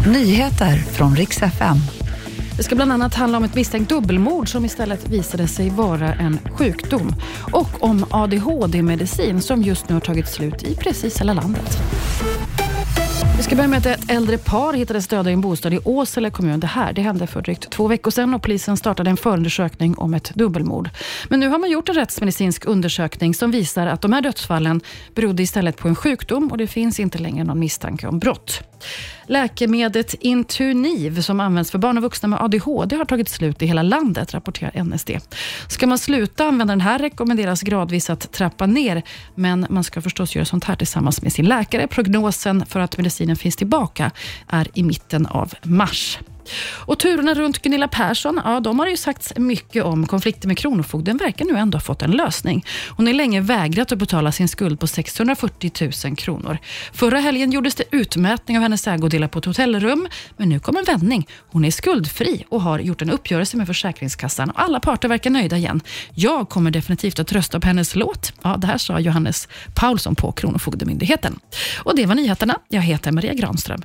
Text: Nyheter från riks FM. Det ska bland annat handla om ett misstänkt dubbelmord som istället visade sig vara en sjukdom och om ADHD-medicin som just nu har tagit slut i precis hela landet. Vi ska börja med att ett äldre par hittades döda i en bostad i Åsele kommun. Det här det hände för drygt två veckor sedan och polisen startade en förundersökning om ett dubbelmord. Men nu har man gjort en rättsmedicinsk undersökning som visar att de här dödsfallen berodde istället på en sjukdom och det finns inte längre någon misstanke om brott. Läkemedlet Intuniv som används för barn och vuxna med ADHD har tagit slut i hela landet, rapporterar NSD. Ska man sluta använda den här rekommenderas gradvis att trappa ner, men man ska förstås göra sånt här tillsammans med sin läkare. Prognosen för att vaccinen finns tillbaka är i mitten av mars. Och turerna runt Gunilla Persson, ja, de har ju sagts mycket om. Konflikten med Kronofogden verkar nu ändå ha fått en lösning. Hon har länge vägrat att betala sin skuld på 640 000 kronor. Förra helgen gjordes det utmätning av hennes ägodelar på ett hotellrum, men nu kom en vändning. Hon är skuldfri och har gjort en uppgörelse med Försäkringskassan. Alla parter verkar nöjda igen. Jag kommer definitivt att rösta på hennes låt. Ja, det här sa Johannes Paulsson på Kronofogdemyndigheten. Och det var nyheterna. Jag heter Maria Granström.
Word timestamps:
Nyheter 0.00 0.76
från 0.76 1.16
riks 1.16 1.42
FM. 1.42 1.76
Det 2.56 2.62
ska 2.62 2.74
bland 2.74 2.92
annat 2.92 3.14
handla 3.14 3.38
om 3.38 3.44
ett 3.44 3.54
misstänkt 3.54 3.88
dubbelmord 3.88 4.48
som 4.48 4.64
istället 4.64 5.08
visade 5.08 5.48
sig 5.48 5.70
vara 5.70 6.14
en 6.14 6.38
sjukdom 6.52 7.14
och 7.52 7.82
om 7.82 8.06
ADHD-medicin 8.10 9.40
som 9.40 9.62
just 9.62 9.88
nu 9.88 9.94
har 9.94 10.00
tagit 10.00 10.28
slut 10.28 10.62
i 10.62 10.74
precis 10.74 11.20
hela 11.20 11.32
landet. 11.32 11.78
Vi 13.36 13.42
ska 13.42 13.56
börja 13.56 13.68
med 13.68 13.78
att 13.78 13.86
ett 13.86 14.10
äldre 14.10 14.38
par 14.38 14.72
hittades 14.72 15.08
döda 15.08 15.30
i 15.30 15.32
en 15.32 15.40
bostad 15.40 15.74
i 15.74 15.78
Åsele 15.84 16.30
kommun. 16.30 16.60
Det 16.60 16.66
här 16.66 16.92
det 16.92 17.02
hände 17.02 17.26
för 17.26 17.42
drygt 17.42 17.70
två 17.70 17.88
veckor 17.88 18.10
sedan 18.10 18.34
och 18.34 18.42
polisen 18.42 18.76
startade 18.76 19.10
en 19.10 19.16
förundersökning 19.16 19.98
om 19.98 20.14
ett 20.14 20.34
dubbelmord. 20.34 20.90
Men 21.28 21.40
nu 21.40 21.48
har 21.48 21.58
man 21.58 21.70
gjort 21.70 21.88
en 21.88 21.94
rättsmedicinsk 21.94 22.66
undersökning 22.66 23.34
som 23.34 23.50
visar 23.50 23.86
att 23.86 24.00
de 24.00 24.12
här 24.12 24.20
dödsfallen 24.20 24.80
berodde 25.14 25.42
istället 25.42 25.76
på 25.76 25.88
en 25.88 25.94
sjukdom 25.94 26.50
och 26.50 26.58
det 26.58 26.66
finns 26.66 27.00
inte 27.00 27.18
längre 27.18 27.44
någon 27.44 27.58
misstanke 27.58 28.06
om 28.06 28.18
brott. 28.18 28.62
Läkemedlet 29.26 30.14
Intuniv 30.14 31.20
som 31.20 31.40
används 31.40 31.70
för 31.70 31.78
barn 31.78 31.96
och 31.96 32.02
vuxna 32.02 32.28
med 32.28 32.42
ADHD 32.42 32.96
har 32.96 33.04
tagit 33.04 33.28
slut 33.28 33.62
i 33.62 33.66
hela 33.66 33.82
landet, 33.82 34.34
rapporterar 34.34 34.84
NSD. 34.84 35.10
Ska 35.68 35.86
man 35.86 35.98
sluta 35.98 36.44
använda 36.44 36.72
den 36.72 36.80
här 36.80 36.98
rekommenderas 36.98 37.62
gradvis 37.62 38.10
att 38.10 38.32
trappa 38.32 38.66
ner, 38.66 39.02
men 39.34 39.66
man 39.70 39.84
ska 39.84 40.02
förstås 40.02 40.34
göra 40.34 40.44
sånt 40.44 40.64
här 40.64 40.76
tillsammans 40.76 41.22
med 41.22 41.32
sin 41.32 41.46
läkare. 41.46 41.86
Prognosen 41.86 42.66
för 42.66 42.80
att 42.80 42.98
vaccinen 43.24 43.36
finns 43.36 43.56
tillbaka 43.56 44.10
är 44.48 44.68
i 44.74 44.82
mitten 44.82 45.26
av 45.26 45.52
mars. 45.62 46.18
Och 46.86 46.98
turerna 46.98 47.34
runt 47.34 47.62
Gunilla 47.62 47.88
Persson, 47.88 48.40
ja, 48.44 48.60
de 48.60 48.78
har 48.78 48.86
ju 48.86 48.96
sagts 48.96 49.32
mycket 49.36 49.84
om. 49.84 50.06
Konflikten 50.06 50.48
med 50.48 50.58
Kronofogden 50.58 51.16
verkar 51.16 51.44
nu 51.44 51.58
ändå 51.58 51.76
ha 51.76 51.82
fått 51.82 52.02
en 52.02 52.10
lösning. 52.10 52.64
Hon 52.88 53.06
har 53.06 53.14
länge 53.14 53.40
vägrat 53.40 53.92
att 53.92 53.98
betala 53.98 54.32
sin 54.32 54.48
skuld 54.48 54.80
på 54.80 54.86
640 54.86 55.90
000 56.04 56.16
kronor. 56.16 56.58
Förra 56.92 57.18
helgen 57.18 57.52
gjordes 57.52 57.74
det 57.74 57.84
utmätning 57.90 58.56
av 58.56 58.62
hennes 58.62 58.86
ägodelar 58.86 59.28
på 59.28 59.38
ett 59.38 59.44
hotellrum, 59.44 60.08
men 60.36 60.48
nu 60.48 60.58
kom 60.58 60.76
en 60.76 60.84
vändning. 60.84 61.28
Hon 61.50 61.64
är 61.64 61.70
skuldfri 61.70 62.44
och 62.48 62.60
har 62.60 62.78
gjort 62.78 63.02
en 63.02 63.10
uppgörelse 63.10 63.56
med 63.56 63.66
Försäkringskassan. 63.66 64.52
Alla 64.54 64.80
parter 64.80 65.08
verkar 65.08 65.30
nöjda 65.30 65.56
igen. 65.56 65.80
Jag 66.14 66.48
kommer 66.48 66.70
definitivt 66.70 67.18
att 67.18 67.32
rösta 67.32 67.60
på 67.60 67.66
hennes 67.66 67.94
låt. 67.96 68.32
Ja, 68.42 68.56
det 68.56 68.66
här 68.66 68.78
sa 68.78 69.00
Johannes 69.00 69.48
Paulsson 69.74 70.14
på 70.14 70.32
Kronofogdemyndigheten. 70.32 71.38
Och 71.78 71.96
det 71.96 72.06
var 72.06 72.14
nyheterna. 72.14 72.58
Jag 72.68 72.82
heter 72.82 73.12
Maria 73.12 73.34
Granström. 73.34 73.82